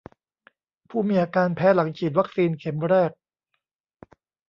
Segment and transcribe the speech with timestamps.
[0.89, 3.11] ผู้มีอาการแพ้หลังฉีดวัคซีนเข็มแรก